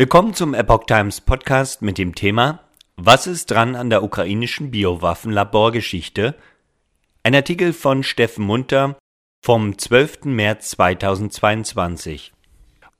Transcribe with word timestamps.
Willkommen 0.00 0.32
zum 0.32 0.54
Epoch 0.54 0.84
Times 0.84 1.20
Podcast 1.20 1.82
mit 1.82 1.98
dem 1.98 2.14
Thema 2.14 2.60
Was 2.96 3.26
ist 3.26 3.50
dran 3.50 3.76
an 3.76 3.90
der 3.90 4.02
ukrainischen 4.02 4.70
Biowaffenlaborgeschichte? 4.70 6.36
Ein 7.22 7.34
Artikel 7.34 7.74
von 7.74 8.02
Steffen 8.02 8.46
Munter 8.46 8.96
vom 9.44 9.76
12. 9.76 10.24
März 10.24 10.70
2022. 10.70 12.32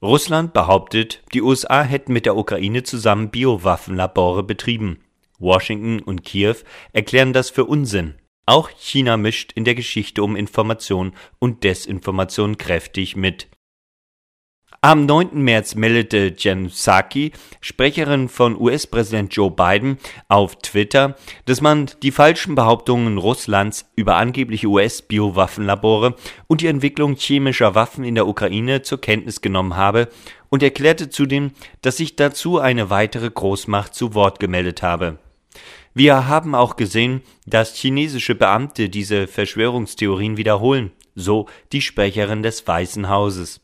Russland 0.03 0.53
behauptet, 0.53 1.23
die 1.33 1.41
USA 1.41 1.83
hätten 1.83 2.13
mit 2.13 2.27
der 2.27 2.37
Ukraine 2.37 2.83
zusammen 2.83 3.31
Biowaffenlabore 3.31 4.43
betrieben. 4.43 5.01
Washington 5.39 6.01
und 6.01 6.23
Kiew 6.23 6.57
erklären 6.93 7.33
das 7.33 7.49
für 7.49 7.65
Unsinn. 7.65 8.17
Auch 8.45 8.69
China 8.69 9.17
mischt 9.17 9.53
in 9.53 9.65
der 9.65 9.75
Geschichte 9.75 10.23
um 10.23 10.37
Information 10.37 11.15
und 11.39 11.65
Desinformation 11.65 12.59
kräftig 12.59 13.17
mit. 13.17 13.49
Am 14.83 15.05
9. 15.05 15.35
März 15.35 15.75
meldete 15.75 16.35
Jen 16.39 16.69
Psaki, 16.69 17.33
Sprecherin 17.61 18.31
von 18.31 18.59
US-Präsident 18.59 19.35
Joe 19.35 19.51
Biden, 19.51 19.99
auf 20.29 20.57
Twitter, 20.57 21.17
dass 21.45 21.61
man 21.61 21.91
die 22.03 22.11
falschen 22.11 22.55
Behauptungen 22.55 23.19
Russlands 23.19 23.91
über 23.95 24.17
angebliche 24.17 24.69
US-Biowaffenlabore 24.69 26.17
und 26.47 26.63
die 26.63 26.67
Entwicklung 26.69 27.17
chemischer 27.17 27.75
Waffen 27.75 28.05
in 28.05 28.15
der 28.15 28.27
Ukraine 28.27 28.81
zur 28.81 29.03
Kenntnis 29.03 29.43
genommen 29.43 29.77
habe 29.77 30.09
und 30.49 30.63
erklärte 30.63 31.11
zudem, 31.11 31.51
dass 31.83 31.99
sich 31.99 32.17
dazu 32.17 32.59
eine 32.59 32.89
weitere 32.89 33.29
Großmacht 33.29 33.95
zu 33.95 34.15
Wort 34.15 34.41
gemeldet 34.41 34.83
habe. 34.83 35.19
Wir 35.93 36.27
haben 36.27 36.55
auch 36.55 36.77
gesehen, 36.77 37.21
dass 37.45 37.77
chinesische 37.77 38.35
Beamte 38.35 38.89
diese 38.89 39.27
Verschwörungstheorien 39.27 40.39
wiederholen, 40.39 40.91
so 41.15 41.51
die 41.71 41.83
Sprecherin 41.83 42.43
des 42.43 42.67
Weißen 42.67 43.11
Hauses. 43.11 43.61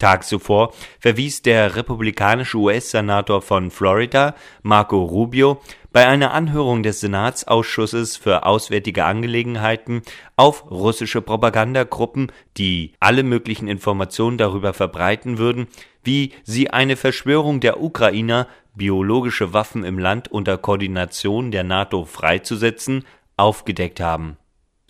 Tag 0.00 0.24
zuvor 0.24 0.72
verwies 0.98 1.42
der 1.42 1.76
republikanische 1.76 2.58
US-Senator 2.58 3.42
von 3.42 3.70
Florida, 3.70 4.34
Marco 4.62 5.04
Rubio, 5.04 5.60
bei 5.92 6.06
einer 6.06 6.32
Anhörung 6.32 6.82
des 6.82 7.00
Senatsausschusses 7.00 8.16
für 8.16 8.46
Auswärtige 8.46 9.04
Angelegenheiten 9.04 10.02
auf 10.36 10.70
russische 10.70 11.20
Propagandagruppen, 11.20 12.32
die 12.56 12.94
alle 12.98 13.22
möglichen 13.22 13.68
Informationen 13.68 14.38
darüber 14.38 14.72
verbreiten 14.72 15.38
würden, 15.38 15.68
wie 16.02 16.32
sie 16.44 16.70
eine 16.70 16.96
Verschwörung 16.96 17.60
der 17.60 17.82
Ukrainer, 17.82 18.48
biologische 18.74 19.52
Waffen 19.52 19.84
im 19.84 19.98
Land 19.98 20.28
unter 20.28 20.56
Koordination 20.56 21.50
der 21.50 21.64
NATO 21.64 22.04
freizusetzen, 22.04 23.04
aufgedeckt 23.36 24.00
haben 24.00 24.38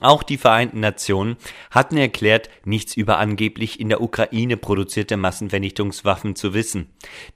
auch 0.01 0.23
die 0.23 0.39
Vereinten 0.39 0.81
Nationen 0.81 1.37
hatten 1.71 1.97
erklärt, 1.97 2.51
nichts 2.65 2.97
über 2.97 3.19
angeblich 3.19 3.79
in 3.79 3.91
der 3.91 4.01
Ukraine 4.01 4.57
produzierte 4.57 5.17
Massenvernichtungswaffen 5.17 6.35
zu 6.35 6.55
wissen. 6.55 6.91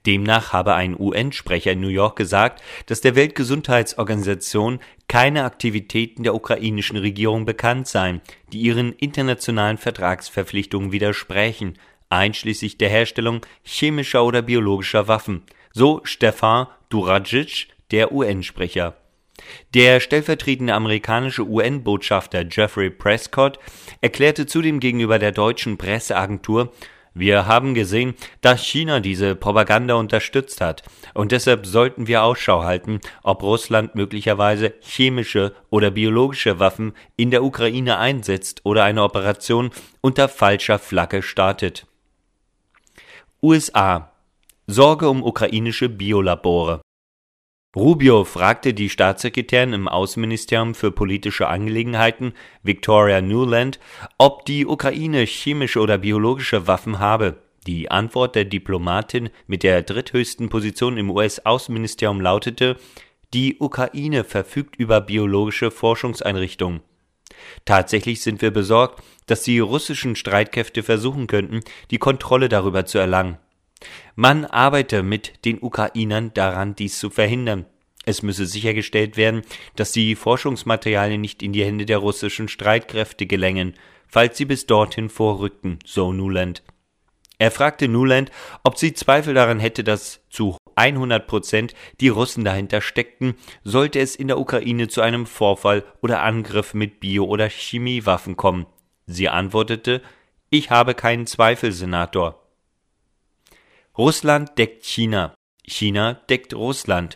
Demnach 0.05 0.51
habe 0.51 0.73
ein 0.73 0.99
UN-Sprecher 0.99 1.71
in 1.71 1.81
New 1.81 1.87
York 1.87 2.17
gesagt, 2.17 2.61
dass 2.87 3.01
der 3.01 3.15
Weltgesundheitsorganisation 3.15 4.79
keine 5.07 5.43
Aktivitäten 5.43 6.23
der 6.23 6.35
ukrainischen 6.35 6.97
Regierung 6.97 7.45
bekannt 7.45 7.87
seien, 7.87 8.21
die 8.51 8.59
ihren 8.59 8.93
internationalen 8.93 9.77
Vertragsverpflichtungen 9.77 10.91
widersprechen, 10.91 11.77
einschließlich 12.09 12.77
der 12.77 12.89
Herstellung 12.89 13.41
chemischer 13.63 14.25
oder 14.25 14.41
biologischer 14.41 15.07
Waffen. 15.07 15.43
So 15.73 16.01
Stefan 16.03 16.67
Durajic, 16.89 17.67
der 17.91 18.11
UN-Sprecher. 18.11 18.95
Der 19.73 19.99
stellvertretende 19.99 20.73
amerikanische 20.73 21.43
UN-Botschafter 21.43 22.45
Jeffrey 22.49 22.89
Prescott 22.89 23.59
erklärte 24.01 24.45
zudem 24.45 24.79
gegenüber 24.79 25.19
der 25.19 25.31
deutschen 25.31 25.77
Presseagentur, 25.77 26.71
wir 27.17 27.47
haben 27.47 27.73
gesehen, 27.73 28.13
dass 28.41 28.61
China 28.61 28.99
diese 28.99 29.35
Propaganda 29.35 29.93
unterstützt 29.93 30.59
hat, 30.59 30.83
und 31.13 31.31
deshalb 31.31 31.65
sollten 31.65 32.07
wir 32.07 32.23
Ausschau 32.23 32.63
halten, 32.63 32.99
ob 33.23 33.41
Russland 33.41 33.95
möglicherweise 33.95 34.73
chemische 34.81 35.55
oder 35.69 35.91
biologische 35.91 36.59
Waffen 36.59 36.91
in 37.15 37.31
der 37.31 37.45
Ukraine 37.45 37.99
einsetzt 37.99 38.61
oder 38.65 38.83
eine 38.83 39.01
Operation 39.01 39.71
unter 40.01 40.27
falscher 40.27 40.77
Flagge 40.77 41.21
startet. 41.21 41.87
USA 43.41 44.11
Sorge 44.67 45.07
um 45.07 45.23
ukrainische 45.23 45.87
Biolabore 45.87 46.81
Rubio 47.75 48.23
fragte 48.23 48.73
die 48.73 48.89
Staatssekretärin 48.89 49.73
im 49.73 49.89
Außenministerium 49.89 50.75
für 50.75 50.91
politische 50.91 51.49
Angelegenheiten, 51.49 52.33
Victoria 52.63 53.19
Nuland, 53.19 53.79
ob 54.17 54.45
die 54.45 54.65
Ukraine 54.65 55.25
chemische 55.25 55.81
oder 55.81 55.97
biologische 55.97 56.67
Waffen 56.67 56.99
habe. 56.99 57.41
Die 57.67 57.91
Antwort 57.91 58.35
der 58.35 58.45
Diplomatin 58.45 59.29
mit 59.47 59.63
der 59.63 59.81
dritthöchsten 59.81 60.47
Position 60.47 60.97
im 60.97 61.09
US-Außenministerium 61.09 62.21
lautete, 62.21 62.77
die 63.33 63.57
Ukraine 63.59 64.23
verfügt 64.23 64.77
über 64.77 65.01
biologische 65.01 65.69
Forschungseinrichtungen. 65.69 66.79
Tatsächlich 67.65 68.21
sind 68.21 68.41
wir 68.41 68.51
besorgt, 68.51 69.03
dass 69.25 69.41
die 69.43 69.59
russischen 69.59 70.15
Streitkräfte 70.15 70.83
versuchen 70.83 71.27
könnten, 71.27 71.59
die 71.91 71.97
Kontrolle 71.97 72.47
darüber 72.47 72.85
zu 72.85 72.99
erlangen. 72.99 73.37
Man 74.15 74.45
arbeite 74.45 75.03
mit 75.03 75.45
den 75.45 75.61
Ukrainern 75.61 76.33
daran, 76.33 76.75
dies 76.75 76.97
zu 76.99 77.09
verhindern. 77.09 77.65
Es 78.05 78.21
müsse 78.21 78.45
sichergestellt 78.45 79.17
werden, 79.17 79.41
dass 79.75 79.91
die 79.91 80.15
Forschungsmaterialien 80.15 81.19
nicht 81.19 81.41
in 81.41 81.53
die 81.53 81.65
Hände 81.65 81.85
der 81.85 81.97
russischen 81.97 82.47
Streitkräfte 82.47 83.25
gelängen, 83.25 83.73
falls 84.07 84.37
sie 84.37 84.45
bis 84.45 84.67
dorthin 84.67 85.09
vorrückten, 85.09 85.79
so 85.83 86.13
Nuland. 86.13 86.63
Er 87.37 87.51
fragte 87.51 87.87
Nuland, 87.87 88.31
ob 88.63 88.77
sie 88.77 88.93
Zweifel 88.93 89.33
daran 89.33 89.59
hätte, 89.59 89.83
dass 89.83 90.21
zu 90.29 90.55
100 90.75 91.27
Prozent 91.27 91.73
die 91.99 92.07
Russen 92.09 92.45
dahinter 92.45 92.79
steckten, 92.79 93.35
sollte 93.63 93.99
es 93.99 94.15
in 94.15 94.27
der 94.27 94.39
Ukraine 94.39 94.87
zu 94.87 95.01
einem 95.01 95.25
Vorfall 95.25 95.83
oder 96.01 96.21
Angriff 96.21 96.73
mit 96.73 96.99
Bio- 96.99 97.25
oder 97.25 97.49
Chemiewaffen 97.49 98.37
kommen. 98.37 98.67
Sie 99.05 99.27
antwortete, 99.27 100.01
ich 100.49 100.69
habe 100.69 100.93
keinen 100.93 101.27
Zweifel, 101.27 101.71
Senator. 101.71 102.44
Russland 103.97 104.57
deckt 104.57 104.83
China. 104.83 105.33
China 105.65 106.15
deckt 106.29 106.53
Russland. 106.53 107.15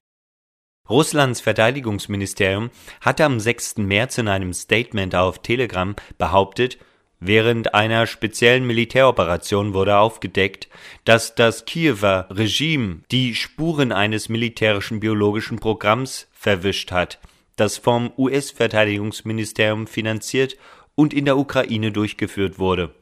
Russlands 0.89 1.41
Verteidigungsministerium 1.41 2.69
hatte 3.01 3.25
am 3.25 3.41
6. 3.41 3.79
März 3.79 4.17
in 4.17 4.29
einem 4.29 4.53
Statement 4.53 5.13
auf 5.13 5.39
Telegram 5.39 5.93
behauptet, 6.17 6.77
während 7.19 7.73
einer 7.73 8.07
speziellen 8.07 8.65
Militäroperation 8.65 9.73
wurde 9.73 9.97
aufgedeckt, 9.97 10.69
dass 11.03 11.35
das 11.35 11.65
Kiewer 11.65 12.27
Regime 12.29 13.01
die 13.11 13.35
Spuren 13.35 13.91
eines 13.91 14.29
militärischen 14.29 15.01
biologischen 15.01 15.59
Programms 15.59 16.29
verwischt 16.31 16.93
hat, 16.93 17.19
das 17.57 17.77
vom 17.77 18.13
US-Verteidigungsministerium 18.17 19.85
finanziert 19.85 20.55
und 20.95 21.13
in 21.13 21.25
der 21.25 21.37
Ukraine 21.37 21.91
durchgeführt 21.91 22.57
wurde 22.57 22.95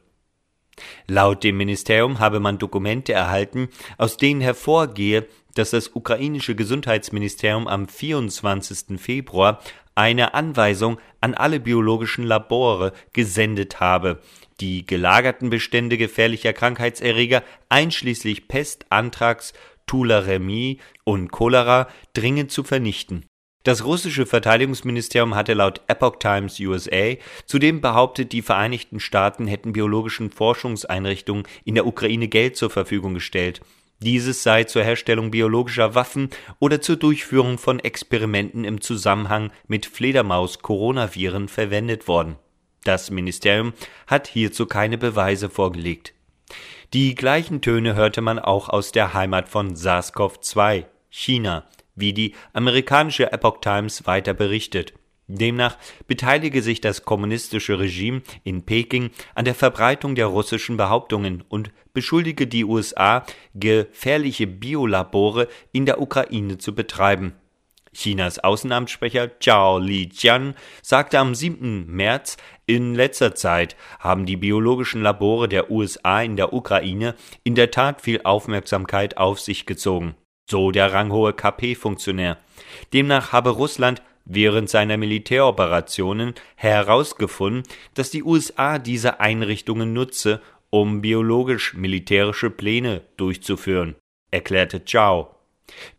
Laut 1.06 1.44
dem 1.44 1.56
Ministerium 1.56 2.18
habe 2.18 2.40
man 2.40 2.58
Dokumente 2.58 3.12
erhalten, 3.12 3.68
aus 3.96 4.16
denen 4.16 4.40
hervorgehe, 4.40 5.26
dass 5.54 5.70
das 5.70 5.88
ukrainische 5.94 6.54
Gesundheitsministerium 6.54 7.66
am 7.66 7.88
24. 7.88 9.00
Februar 9.00 9.60
eine 9.94 10.34
Anweisung 10.34 10.98
an 11.20 11.34
alle 11.34 11.58
biologischen 11.58 12.24
Labore 12.24 12.92
gesendet 13.12 13.80
habe, 13.80 14.20
die 14.60 14.86
gelagerten 14.86 15.50
Bestände 15.50 15.98
gefährlicher 15.98 16.52
Krankheitserreger 16.52 17.42
einschließlich 17.68 18.46
Pest, 18.46 18.86
Anthrax, 18.90 19.52
Tularemie 19.86 20.78
und 21.02 21.32
Cholera 21.32 21.88
dringend 22.12 22.52
zu 22.52 22.62
vernichten 22.62 23.27
das 23.68 23.84
russische 23.84 24.24
Verteidigungsministerium 24.24 25.34
hatte 25.34 25.52
laut 25.52 25.82
Epoch 25.88 26.16
Times 26.16 26.58
USA 26.58 27.16
zudem 27.44 27.82
behauptet, 27.82 28.32
die 28.32 28.40
Vereinigten 28.40 28.98
Staaten 28.98 29.46
hätten 29.46 29.74
biologischen 29.74 30.30
Forschungseinrichtungen 30.30 31.44
in 31.64 31.74
der 31.74 31.86
Ukraine 31.86 32.28
Geld 32.28 32.56
zur 32.56 32.70
Verfügung 32.70 33.12
gestellt. 33.12 33.60
Dieses 34.00 34.42
sei 34.42 34.64
zur 34.64 34.84
Herstellung 34.84 35.30
biologischer 35.30 35.94
Waffen 35.94 36.30
oder 36.60 36.80
zur 36.80 36.96
Durchführung 36.96 37.58
von 37.58 37.78
Experimenten 37.78 38.64
im 38.64 38.80
Zusammenhang 38.80 39.50
mit 39.66 39.84
Fledermaus-Coronaviren 39.84 41.48
verwendet 41.48 42.08
worden. 42.08 42.36
Das 42.84 43.10
Ministerium 43.10 43.74
hat 44.06 44.28
hierzu 44.28 44.64
keine 44.64 44.96
Beweise 44.96 45.50
vorgelegt. 45.50 46.14
Die 46.94 47.14
gleichen 47.14 47.60
Töne 47.60 47.96
hörte 47.96 48.22
man 48.22 48.38
auch 48.38 48.70
aus 48.70 48.92
der 48.92 49.12
Heimat 49.12 49.50
von 49.50 49.74
SARS-CoV-2, 49.74 50.86
China, 51.10 51.66
wie 51.98 52.12
die 52.12 52.34
amerikanische 52.52 53.32
Epoch 53.32 53.60
Times 53.60 54.06
weiter 54.06 54.34
berichtet. 54.34 54.94
Demnach 55.28 55.76
beteilige 56.06 56.62
sich 56.62 56.80
das 56.80 57.04
kommunistische 57.04 57.78
Regime 57.78 58.22
in 58.44 58.62
Peking 58.62 59.10
an 59.34 59.44
der 59.44 59.54
Verbreitung 59.54 60.14
der 60.14 60.26
russischen 60.26 60.78
Behauptungen 60.78 61.44
und 61.50 61.70
beschuldige 61.92 62.46
die 62.46 62.64
USA, 62.64 63.24
gefährliche 63.54 64.46
Biolabore 64.46 65.48
in 65.70 65.84
der 65.84 66.00
Ukraine 66.00 66.56
zu 66.56 66.74
betreiben. 66.74 67.34
Chinas 67.92 68.38
Außenamtssprecher 68.38 69.38
Zhao 69.40 69.78
Lijian 69.78 70.54
sagte 70.82 71.18
am 71.18 71.34
7. 71.34 71.86
März, 71.86 72.36
in 72.64 72.94
letzter 72.94 73.34
Zeit 73.34 73.76
haben 73.98 74.24
die 74.24 74.36
biologischen 74.36 75.02
Labore 75.02 75.48
der 75.48 75.70
USA 75.70 76.22
in 76.22 76.36
der 76.36 76.52
Ukraine 76.52 77.14
in 77.44 77.54
der 77.54 77.70
Tat 77.70 78.00
viel 78.00 78.20
Aufmerksamkeit 78.24 79.16
auf 79.16 79.40
sich 79.40 79.66
gezogen. 79.66 80.14
So 80.48 80.70
der 80.70 80.92
ranghohe 80.92 81.32
KP-Funktionär. 81.32 82.38
Demnach 82.92 83.32
habe 83.32 83.50
Russland 83.50 84.02
während 84.24 84.68
seiner 84.68 84.96
Militäroperationen 84.96 86.34
herausgefunden, 86.56 87.62
dass 87.94 88.10
die 88.10 88.22
USA 88.22 88.78
diese 88.78 89.20
Einrichtungen 89.20 89.92
nutze, 89.92 90.42
um 90.70 91.00
biologisch-militärische 91.00 92.50
Pläne 92.50 93.02
durchzuführen, 93.16 93.94
erklärte 94.30 94.84
Zhao. 94.84 95.34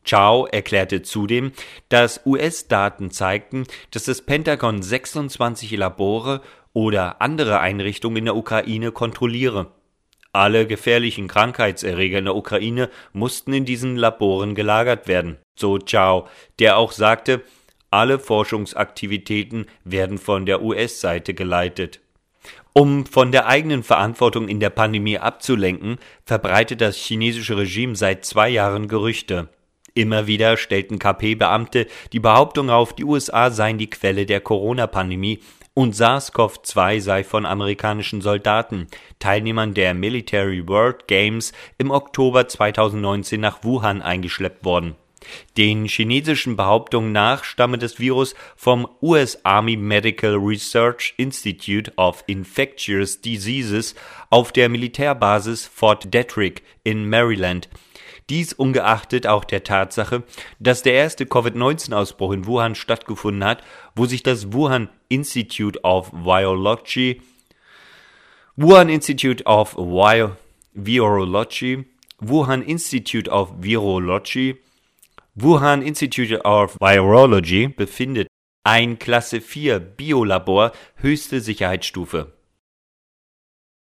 Chao 0.04 0.48
erklärte 0.48 1.01
zudem, 1.01 1.51
dass 1.90 2.22
US-Daten 2.25 3.12
zeigten, 3.12 3.66
dass 3.92 4.04
das 4.04 4.24
Pentagon 4.24 4.81
26 4.81 5.72
Labore 5.72 6.42
oder 6.74 7.22
andere 7.22 7.60
Einrichtungen 7.60 8.18
in 8.18 8.25
der 8.25 8.36
Ukraine 8.36 8.92
kontrolliere. 8.92 9.72
Alle 10.31 10.67
gefährlichen 10.67 11.27
Krankheitserreger 11.27 12.19
in 12.19 12.25
der 12.25 12.35
Ukraine 12.35 12.89
mussten 13.13 13.51
in 13.51 13.65
diesen 13.65 13.97
Laboren 13.97 14.53
gelagert 14.53 15.07
werden, 15.07 15.37
so 15.57 15.79
Chao, 15.79 16.27
der 16.59 16.77
auch 16.77 16.91
sagte, 16.91 17.41
alle 17.89 18.19
Forschungsaktivitäten 18.19 19.65
werden 19.83 20.19
von 20.19 20.45
der 20.45 20.61
US-Seite 20.61 21.33
geleitet. 21.33 21.99
Um 22.73 23.07
von 23.07 23.31
der 23.31 23.47
eigenen 23.47 23.81
Verantwortung 23.81 24.47
in 24.47 24.59
der 24.59 24.69
Pandemie 24.69 25.17
abzulenken, 25.17 25.97
verbreitet 26.23 26.81
das 26.81 26.97
chinesische 26.97 27.57
Regime 27.57 27.95
seit 27.95 28.23
zwei 28.23 28.49
Jahren 28.49 28.87
Gerüchte. 28.87 29.49
Immer 29.95 30.27
wieder 30.27 30.55
stellten 30.55 30.99
KP-Beamte 30.99 31.87
die 32.13 32.19
Behauptung 32.19 32.69
auf, 32.69 32.93
die 32.93 33.03
USA 33.03 33.49
seien 33.49 33.79
die 33.79 33.89
Quelle 33.89 34.27
der 34.27 34.39
Corona-Pandemie 34.39 35.39
und 35.79 35.95
SARS-CoV-2 35.95 36.99
sei 36.99 37.23
von 37.23 37.45
amerikanischen 37.45 38.19
Soldaten, 38.19 38.87
Teilnehmern 39.19 39.73
der 39.73 39.93
Military 39.93 40.67
World 40.67 41.07
Games, 41.07 41.53
im 41.77 41.89
Oktober 41.91 42.49
2019 42.49 43.39
nach 43.39 43.63
Wuhan 43.63 44.01
eingeschleppt 44.01 44.65
worden. 44.65 44.97
Den 45.55 45.85
chinesischen 45.85 46.57
Behauptungen 46.57 47.13
nach 47.13 47.45
stamme 47.45 47.77
das 47.77 47.97
Virus 47.97 48.35
vom 48.57 48.89
US 49.01 49.39
Army 49.45 49.77
Medical 49.77 50.35
Research 50.35 51.13
Institute 51.15 51.93
of 51.95 52.25
Infectious 52.27 53.21
Diseases 53.21 53.95
auf 54.29 54.51
der 54.51 54.67
Militärbasis 54.67 55.65
Fort 55.65 56.13
Detrick 56.13 56.61
in 56.83 57.07
Maryland. 57.07 57.69
Dies 58.29 58.53
ungeachtet 58.53 59.25
auch 59.25 59.43
der 59.43 59.63
Tatsache, 59.63 60.23
dass 60.59 60.83
der 60.83 60.93
erste 60.93 61.25
Covid-19-Ausbruch 61.25 62.31
in 62.31 62.45
Wuhan 62.45 62.75
stattgefunden 62.75 63.43
hat, 63.43 63.63
wo 63.95 64.05
sich 64.05 64.21
das 64.21 64.53
Wuhan 64.53 64.89
Institute 65.07 65.79
of 65.83 66.11
Virology 66.13 67.21
Wuhan 68.55 68.89
Institute 68.89 69.43
of 69.45 69.75
Virology 69.75 71.85
Wuhan 72.19 72.61
Institute 72.61 73.31
of 73.31 73.51
Virology 73.59 74.57
Wuhan 75.33 75.81
Institute 75.81 76.43
of 76.43 76.77
Virology 76.79 77.69
befindet 77.69 78.27
ein 78.65 78.99
Klasse 78.99 79.41
4 79.41 79.79
Biolabor 79.79 80.73
höchste 80.97 81.39
Sicherheitsstufe. 81.39 82.33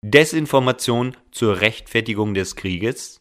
Desinformation 0.02 1.16
zur 1.32 1.60
Rechtfertigung 1.60 2.34
des 2.34 2.54
Krieges 2.54 3.20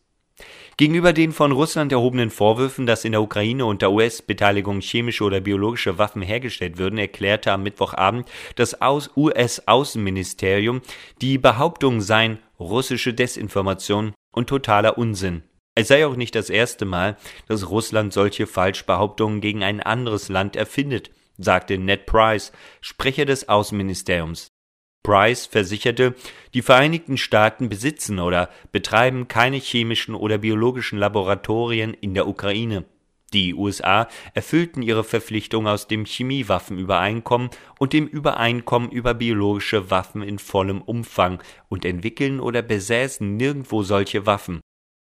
Gegenüber 0.80 1.12
den 1.12 1.32
von 1.32 1.52
Russland 1.52 1.92
erhobenen 1.92 2.30
Vorwürfen, 2.30 2.86
dass 2.86 3.04
in 3.04 3.12
der 3.12 3.24
Ukraine 3.24 3.66
unter 3.66 3.92
US-Beteiligung 3.92 4.80
chemische 4.80 5.24
oder 5.24 5.40
biologische 5.40 5.98
Waffen 5.98 6.22
hergestellt 6.22 6.78
würden, 6.78 7.00
erklärte 7.00 7.52
am 7.52 7.64
Mittwochabend 7.64 8.30
das 8.56 8.78
US-Außenministerium, 9.16 10.82
die 11.20 11.40
Behauptungen 11.40 12.02
seien 12.02 12.38
russische 12.60 13.16
Desinformation 13.16 14.14
und 14.32 14.50
totaler 14.50 15.00
Unsinn. 15.00 15.42
Es 15.74 15.88
sei 15.88 16.06
auch 16.06 16.16
nicht 16.16 16.36
das 16.36 16.52
erste 16.52 16.86
Mal, 16.86 17.18
dass 17.48 17.72
Russland 17.72 18.14
solche 18.14 18.46
Falschbehauptungen 18.46 19.42
gegen 19.42 19.64
ein 19.64 19.80
anderes 19.80 20.30
Land 20.30 20.56
erfindet, 20.56 21.10
sagte 21.40 21.80
Ned 21.80 22.06
Price, 22.06 22.52
Sprecher 22.82 23.26
des 23.26 23.50
Außenministeriums. 23.50 24.48
Price 25.04 25.46
versicherte, 25.46 26.16
die 26.54 26.62
Vereinigten 26.62 27.18
Staaten 27.18 27.70
besitzen 27.70 28.20
oder 28.20 28.50
betreiben 28.72 29.28
keine 29.28 29.58
chemischen 29.58 30.16
oder 30.16 30.38
biologischen 30.38 31.00
Laboratorien 31.00 31.94
in 31.94 32.14
der 32.14 32.28
Ukraine. 32.28 32.86
Die 33.34 33.54
USA 33.54 34.08
erfüllten 34.34 34.82
ihre 34.82 35.04
Verpflichtung 35.04 35.68
aus 35.68 35.88
dem 35.88 36.06
Chemiewaffenübereinkommen 36.06 37.50
und 37.78 37.92
dem 37.92 38.08
Übereinkommen 38.08 38.90
über 38.90 39.14
biologische 39.14 39.92
Waffen 39.92 40.22
in 40.22 40.40
vollem 40.40 40.82
Umfang 40.82 41.44
und 41.68 41.84
entwickeln 41.84 42.40
oder 42.40 42.62
besäßen 42.62 43.36
nirgendwo 43.36 43.84
solche 43.84 44.26
Waffen. 44.26 44.62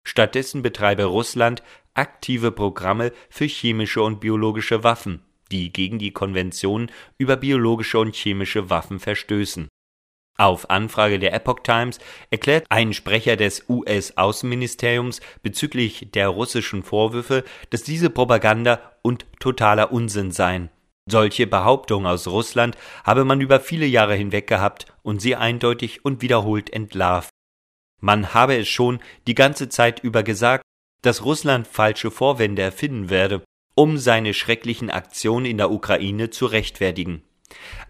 Stattdessen 0.06 0.62
betreibe 0.62 1.04
Russland 1.04 1.62
aktive 1.94 2.52
Programme 2.52 3.12
für 3.30 3.46
chemische 3.46 4.02
und 4.02 4.20
biologische 4.20 4.84
Waffen, 4.84 5.22
die 5.50 5.72
gegen 5.72 5.98
die 5.98 6.12
Konvention 6.12 6.90
über 7.18 7.36
biologische 7.36 7.98
und 7.98 8.14
chemische 8.14 8.70
Waffen 8.70 9.00
verstößen. 9.00 9.68
Auf 10.36 10.68
Anfrage 10.68 11.20
der 11.20 11.32
Epoch 11.32 11.60
Times 11.62 12.00
erklärt 12.30 12.64
ein 12.68 12.92
Sprecher 12.92 13.36
des 13.36 13.68
US-Außenministeriums 13.68 15.20
bezüglich 15.42 16.08
der 16.12 16.28
russischen 16.28 16.82
Vorwürfe, 16.82 17.44
dass 17.70 17.84
diese 17.84 18.10
Propaganda 18.10 18.80
und 19.02 19.26
totaler 19.38 19.92
Unsinn 19.92 20.32
seien. 20.32 20.70
Solche 21.06 21.46
Behauptungen 21.46 22.06
aus 22.06 22.26
Russland 22.26 22.76
habe 23.04 23.24
man 23.24 23.40
über 23.40 23.60
viele 23.60 23.86
Jahre 23.86 24.14
hinweg 24.14 24.46
gehabt 24.46 24.86
und 25.02 25.20
sie 25.20 25.36
eindeutig 25.36 26.04
und 26.04 26.22
wiederholt 26.22 26.72
entlarvt. 26.72 27.30
Man 28.00 28.34
habe 28.34 28.56
es 28.56 28.68
schon 28.68 29.00
die 29.26 29.34
ganze 29.34 29.68
Zeit 29.68 30.00
über 30.00 30.22
gesagt, 30.22 30.64
dass 31.02 31.24
Russland 31.24 31.66
falsche 31.66 32.10
Vorwände 32.10 32.62
erfinden 32.62 33.10
werde, 33.10 33.42
um 33.74 33.98
seine 33.98 34.34
schrecklichen 34.34 34.90
Aktionen 34.90 35.46
in 35.46 35.58
der 35.58 35.70
Ukraine 35.70 36.30
zu 36.30 36.46
rechtfertigen. 36.46 37.22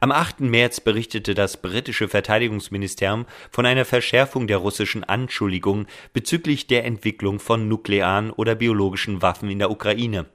Am 0.01 0.13
8. 0.13 0.41
März 0.41 0.81
berichtete 0.81 1.35
das 1.35 1.61
britische 1.61 2.09
Verteidigungsministerium 2.09 3.27
von 3.51 3.67
einer 3.67 3.85
Verschärfung 3.85 4.47
der 4.47 4.59
russischen 4.59 5.05
Anschuldigungen 5.05 5.87
bezüglich 6.13 6.67
der 6.67 6.85
Entwicklung 6.85 7.41
von 7.41 7.69
nuklearen 7.69 8.31
oder 8.31 8.55
biologischen 8.55 9.23
Waffen 9.23 9.51
in 9.51 9.59
der 9.59 9.71
Ukraine. 9.71 10.27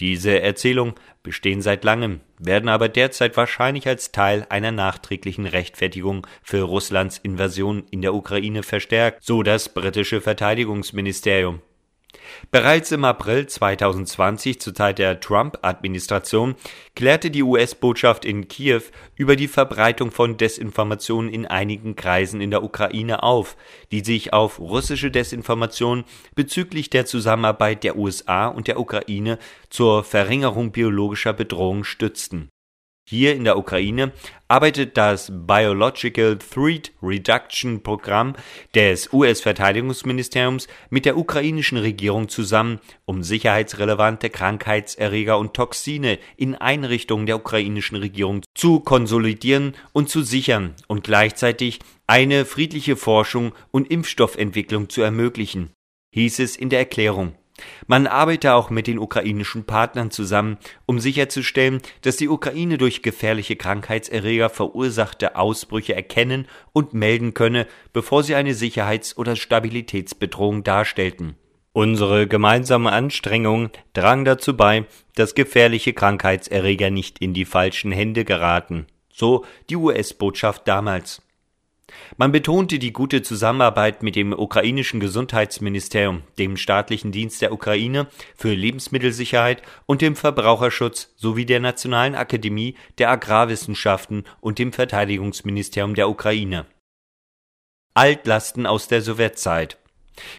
Diese 0.00 0.40
Erzählungen 0.40 0.94
bestehen 1.22 1.60
seit 1.60 1.84
langem, 1.84 2.20
werden 2.38 2.68
aber 2.68 2.88
derzeit 2.88 3.36
wahrscheinlich 3.36 3.86
als 3.88 4.12
Teil 4.12 4.46
einer 4.48 4.70
nachträglichen 4.70 5.46
Rechtfertigung 5.46 6.26
für 6.42 6.62
Russlands 6.62 7.18
Invasion 7.18 7.84
in 7.90 8.02
der 8.02 8.14
Ukraine 8.14 8.62
verstärkt, 8.62 9.24
so 9.24 9.42
das 9.42 9.74
britische 9.74 10.20
Verteidigungsministerium. 10.20 11.60
Bereits 12.50 12.92
im 12.92 13.04
April 13.04 13.46
2020, 13.46 14.60
zur 14.60 14.74
Zeit 14.74 14.98
der 14.98 15.20
Trump-Administration, 15.20 16.54
klärte 16.94 17.30
die 17.30 17.42
US-Botschaft 17.42 18.24
in 18.24 18.48
Kiew 18.48 18.82
über 19.16 19.36
die 19.36 19.48
Verbreitung 19.48 20.10
von 20.10 20.36
Desinformationen 20.36 21.30
in 21.30 21.46
einigen 21.46 21.94
Kreisen 21.94 22.40
in 22.40 22.50
der 22.50 22.62
Ukraine 22.62 23.22
auf, 23.22 23.56
die 23.92 24.00
sich 24.00 24.32
auf 24.32 24.58
russische 24.58 25.10
Desinformation 25.10 26.04
bezüglich 26.34 26.88
der 26.88 27.04
Zusammenarbeit 27.04 27.84
der 27.84 27.98
USA 27.98 28.46
und 28.46 28.66
der 28.66 28.80
Ukraine 28.80 29.38
zur 29.68 30.02
Verringerung 30.02 30.72
biologischer 30.72 31.34
Bedrohung 31.34 31.84
stützten 31.84 32.50
hier 33.10 33.34
in 33.34 33.44
der 33.44 33.56
Ukraine 33.56 34.12
arbeitet 34.48 34.98
das 34.98 35.32
Biological 35.34 36.36
Threat 36.36 36.92
Reduction 37.02 37.82
Programm 37.82 38.34
des 38.74 39.10
US-Verteidigungsministeriums 39.14 40.68
mit 40.90 41.06
der 41.06 41.16
ukrainischen 41.16 41.78
Regierung 41.78 42.28
zusammen, 42.28 42.80
um 43.06 43.22
sicherheitsrelevante 43.22 44.28
Krankheitserreger 44.28 45.38
und 45.38 45.54
Toxine 45.54 46.18
in 46.36 46.54
Einrichtungen 46.54 47.24
der 47.24 47.36
ukrainischen 47.36 47.96
Regierung 47.96 48.42
zu 48.54 48.80
konsolidieren 48.80 49.74
und 49.94 50.10
zu 50.10 50.20
sichern 50.20 50.74
und 50.86 51.02
gleichzeitig 51.02 51.78
eine 52.06 52.44
friedliche 52.44 52.96
Forschung 52.96 53.54
und 53.70 53.90
Impfstoffentwicklung 53.90 54.90
zu 54.90 55.00
ermöglichen, 55.00 55.70
hieß 56.12 56.40
es 56.40 56.56
in 56.56 56.68
der 56.68 56.80
Erklärung. 56.80 57.32
Man 57.86 58.06
arbeite 58.06 58.54
auch 58.54 58.70
mit 58.70 58.86
den 58.86 58.98
ukrainischen 58.98 59.64
Partnern 59.64 60.10
zusammen, 60.10 60.58
um 60.86 61.00
sicherzustellen, 61.00 61.80
dass 62.02 62.16
die 62.16 62.28
Ukraine 62.28 62.78
durch 62.78 63.02
gefährliche 63.02 63.56
Krankheitserreger 63.56 64.50
verursachte 64.50 65.36
Ausbrüche 65.36 65.94
erkennen 65.94 66.46
und 66.72 66.94
melden 66.94 67.34
könne, 67.34 67.66
bevor 67.92 68.22
sie 68.22 68.34
eine 68.34 68.54
Sicherheits- 68.54 69.16
oder 69.16 69.36
Stabilitätsbedrohung 69.36 70.64
darstellten. 70.64 71.36
Unsere 71.72 72.26
gemeinsame 72.26 72.90
Anstrengung 72.90 73.70
drang 73.92 74.24
dazu 74.24 74.56
bei, 74.56 74.86
dass 75.14 75.34
gefährliche 75.34 75.92
Krankheitserreger 75.92 76.90
nicht 76.90 77.20
in 77.20 77.34
die 77.34 77.44
falschen 77.44 77.92
Hände 77.92 78.24
geraten, 78.24 78.86
so 79.12 79.44
die 79.70 79.76
US-Botschaft 79.76 80.66
damals. 80.66 81.22
Man 82.16 82.32
betonte 82.32 82.78
die 82.78 82.92
gute 82.92 83.22
Zusammenarbeit 83.22 84.02
mit 84.02 84.16
dem 84.16 84.32
ukrainischen 84.32 85.00
Gesundheitsministerium, 85.00 86.22
dem 86.38 86.56
staatlichen 86.56 87.12
Dienst 87.12 87.42
der 87.42 87.52
Ukraine 87.52 88.08
für 88.36 88.52
Lebensmittelsicherheit 88.52 89.62
und 89.86 90.02
dem 90.02 90.16
Verbraucherschutz 90.16 91.12
sowie 91.16 91.46
der 91.46 91.60
Nationalen 91.60 92.14
Akademie 92.14 92.74
der 92.98 93.10
Agrarwissenschaften 93.10 94.24
und 94.40 94.58
dem 94.58 94.72
Verteidigungsministerium 94.72 95.94
der 95.94 96.08
Ukraine. 96.08 96.66
Altlasten 97.94 98.66
aus 98.66 98.88
der 98.88 99.02
Sowjetzeit 99.02 99.78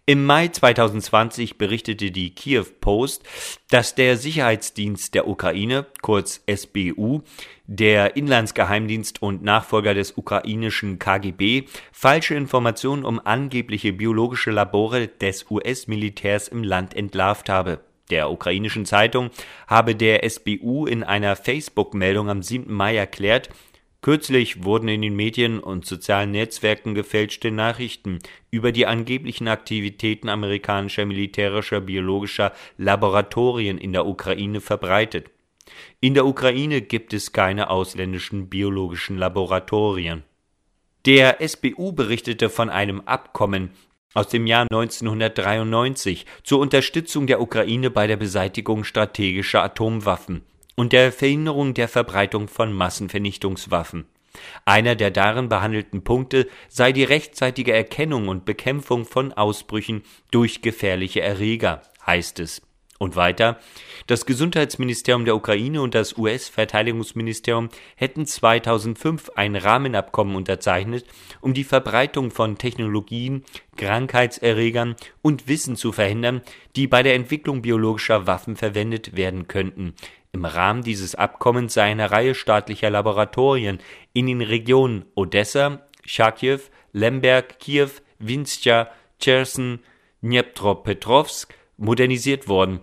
Im 0.05 0.25
Mai 0.25 0.48
2020 0.48 1.57
berichtete 1.57 2.12
die 2.12 2.33
Kiew 2.33 2.65
Post, 2.81 3.24
dass 3.69 3.95
der 3.95 4.17
Sicherheitsdienst 4.17 5.13
der 5.13 5.27
Ukraine, 5.27 5.86
kurz 6.01 6.43
SBU, 6.53 7.21
der 7.67 8.15
Inlandsgeheimdienst 8.15 9.21
und 9.21 9.43
Nachfolger 9.43 9.93
des 9.93 10.17
ukrainischen 10.17 11.00
KGB, 11.00 11.65
falsche 11.91 12.36
Informationen 12.36 13.05
um 13.05 13.19
angebliche 13.24 13.93
biologische 13.93 14.51
Labore 14.51 15.07
des 15.07 15.50
US-Militärs 15.51 16.48
im 16.48 16.63
Land 16.63 16.95
entlarvt 16.95 17.50
habe. 17.50 17.79
Der 18.09 18.31
ukrainischen 18.31 18.86
Zeitung 18.86 19.29
habe 19.67 19.95
der 19.95 20.27
SBU 20.27 20.88
in 20.88 21.03
einer 21.03 21.36
Facebook-Meldung 21.36 22.29
am 22.29 22.41
7. 22.41 22.74
Mai 22.74 22.95
erklärt, 22.95 23.50
Kürzlich 24.01 24.63
wurden 24.63 24.88
in 24.88 25.01
den 25.01 25.15
Medien 25.15 25.60
und 25.60 25.86
sozialen 25.86 26.32
Netzwerken 26.32 26.96
gefälschte 26.96 27.51
Nachrichten 27.51 28.20
über 28.50 28.72
die 28.72 28.86
angeblichen 28.86 29.50
Aktivitäten 29.50 30.29
amerikanischer 30.29 31.06
militärischer 31.06 31.82
biologischer 31.82 32.53
Laboratorien 32.77 33.77
in 33.77 33.91
der 33.91 34.06
Ukraine 34.06 34.62
verbreitet. 34.62 35.29
In 36.00 36.13
der 36.13 36.25
Ukraine 36.25 36.82
gibt 36.82 37.13
es 37.13 37.34
keine 37.34 37.70
ausländischen 37.70 38.50
biologischen 38.50 39.18
Laboratorien. 39.18 40.24
Der 41.06 41.46
SBU 41.46 41.91
berichtete 41.91 42.50
von 42.50 42.70
einem 42.70 43.01
Abkommen 43.01 43.72
aus 44.13 44.29
dem 44.29 44.48
Jahr 44.48 44.65
1993 44.72 46.25
zur 46.44 46.60
Unterstützung 46.60 47.27
der 47.27 47.41
Ukraine 47.41 47.89
bei 47.89 48.08
der 48.08 48.18
Beseitigung 48.18 48.86
strategischer 48.86 49.62
Atomwaffen 49.62 50.44
und 50.79 50.93
der 50.93 51.12
Verhinderung 51.12 51.74
der 51.74 51.89
Verbreitung 51.89 52.48
von 52.48 52.71
Massenvernichtungswaffen. 52.71 54.05
Einer 54.63 54.95
der 54.95 55.12
darin 55.12 55.50
behandelten 55.50 56.05
Punkte 56.05 56.48
sei 56.69 56.93
die 56.93 57.03
rechtzeitige 57.03 57.74
Erkennung 57.74 58.29
und 58.29 58.45
Bekämpfung 58.45 59.03
von 59.03 59.33
Ausbrüchen 59.33 60.03
durch 60.31 60.62
gefährliche 60.62 61.19
Erreger, 61.19 61.81
heißt 62.07 62.39
es. 62.39 62.62
Und 63.00 63.15
weiter, 63.15 63.58
das 64.08 64.25
Gesundheitsministerium 64.25 65.25
der 65.25 65.36
Ukraine 65.36 65.82
und 65.82 65.96
das 65.96 66.18
US-Verteidigungsministerium 66.18 67.70
hätten 67.96 68.25
2005 68.25 69.32
ein 69.36 69.56
Rahmenabkommen 69.56 70.36
unterzeichnet, 70.36 71.06
um 71.39 71.53
die 71.53 71.63
Verbreitung 71.63 72.29
von 72.29 72.58
Technologien, 72.58 73.46
Krankheitserregern 73.77 74.98
und 75.22 75.48
Wissen 75.48 75.77
zu 75.77 75.94
verhindern, 75.94 76.41
die 76.75 76.88
bei 76.88 77.01
der 77.01 77.15
Entwicklung 77.15 77.62
biologischer 77.62 78.27
Waffen 78.27 78.58
verwendet 78.58 79.15
werden 79.15 79.48
könnten, 79.48 79.96
im 80.32 80.46
Rahmen 80.46 80.84
dieses 80.84 81.15
Abkommens 81.15 81.74
sei 81.74 81.84
eine 81.84 82.12
Reihe 82.12 82.36
staatlicher 82.36 82.89
Laboratorien 82.89 83.79
in 84.13 84.27
den 84.27 84.41
Regionen 84.41 85.06
Odessa, 85.15 85.88
Charkiw, 86.06 86.60
Lemberg, 86.94 87.60
Kiew, 87.60 87.89
Winska, 88.20 88.91
Cherson, 89.20 89.79
Dnepropetrovsk 90.22 91.56
modernisiert 91.77 92.48
worden. 92.48 92.79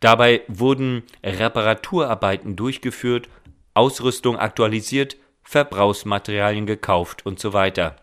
Dabei 0.00 0.42
wurden 0.48 1.02
Reparaturarbeiten 1.24 2.56
durchgeführt, 2.56 3.28
Ausrüstung 3.74 4.38
aktualisiert, 4.38 5.16
Verbrauchsmaterialien 5.42 6.66
gekauft 6.66 7.24
und 7.26 7.40
so 7.40 7.52
weiter. 7.52 7.96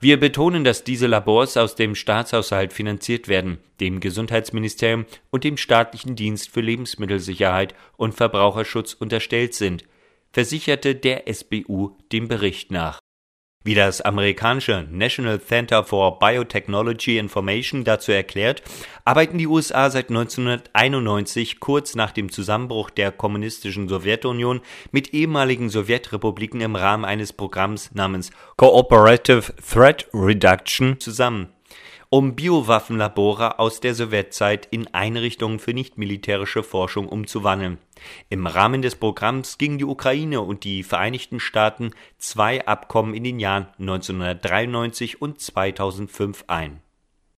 Wir 0.00 0.18
betonen, 0.18 0.64
dass 0.64 0.82
diese 0.82 1.06
Labors 1.06 1.56
aus 1.56 1.76
dem 1.76 1.94
Staatshaushalt 1.94 2.72
finanziert 2.72 3.28
werden, 3.28 3.58
dem 3.78 4.00
Gesundheitsministerium 4.00 5.06
und 5.30 5.44
dem 5.44 5.56
staatlichen 5.56 6.16
Dienst 6.16 6.50
für 6.50 6.60
Lebensmittelsicherheit 6.60 7.74
und 7.96 8.14
Verbraucherschutz 8.14 8.94
unterstellt 8.94 9.54
sind, 9.54 9.84
versicherte 10.32 10.96
der 10.96 11.32
SBU 11.32 11.96
dem 12.10 12.26
Bericht 12.26 12.72
nach 12.72 12.98
wie 13.64 13.74
das 13.74 14.00
amerikanische 14.00 14.86
National 14.90 15.40
Center 15.40 15.84
for 15.84 16.18
Biotechnology 16.18 17.18
Information 17.18 17.84
dazu 17.84 18.12
erklärt, 18.12 18.62
arbeiten 19.04 19.38
die 19.38 19.46
USA 19.46 19.90
seit 19.90 20.08
1991, 20.10 21.60
kurz 21.60 21.94
nach 21.94 22.12
dem 22.12 22.30
Zusammenbruch 22.30 22.90
der 22.90 23.12
kommunistischen 23.12 23.88
Sowjetunion, 23.88 24.60
mit 24.90 25.14
ehemaligen 25.14 25.70
Sowjetrepubliken 25.70 26.60
im 26.60 26.76
Rahmen 26.76 27.04
eines 27.04 27.32
Programms 27.32 27.90
namens 27.94 28.30
Cooperative 28.56 29.54
Threat 29.56 30.06
Reduction 30.12 31.00
zusammen 31.00 31.48
um 32.12 32.34
Biowaffenlabore 32.34 33.58
aus 33.58 33.80
der 33.80 33.94
Sowjetzeit 33.94 34.68
in 34.70 34.86
Einrichtungen 34.92 35.58
für 35.58 35.72
nichtmilitärische 35.72 36.62
Forschung 36.62 37.08
umzuwandeln. 37.08 37.78
Im 38.28 38.46
Rahmen 38.46 38.82
des 38.82 38.96
Programms 38.96 39.56
gingen 39.56 39.78
die 39.78 39.86
Ukraine 39.86 40.42
und 40.42 40.64
die 40.64 40.82
Vereinigten 40.82 41.40
Staaten 41.40 41.92
zwei 42.18 42.66
Abkommen 42.66 43.14
in 43.14 43.24
den 43.24 43.40
Jahren 43.40 43.68
1993 43.78 45.22
und 45.22 45.40
2005 45.40 46.44
ein 46.48 46.81